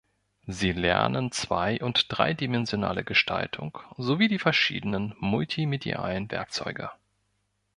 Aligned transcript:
Sie 0.47 0.71
lernen 0.71 1.31
zwei- 1.31 1.79
und 1.79 2.07
dreidimensionale 2.09 3.03
Gestaltung, 3.03 3.77
sowie 3.99 4.29
die 4.29 4.39
verschiedenen 4.39 5.13
multimedialen 5.19 6.31
Werkzeuge. 6.31 6.89